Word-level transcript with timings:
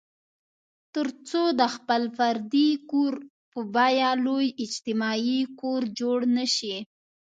تر 0.93 1.07
څو 1.27 1.43
د 1.59 1.61
خپل 1.75 2.01
فردي 2.17 2.69
کور 2.91 3.13
په 3.51 3.59
بیه 3.75 4.09
لوی 4.25 4.47
اجتماعي 4.63 5.39
کور 5.59 5.81
جوړ 5.99 6.19
نه 6.37 6.45
شي. 6.55 6.75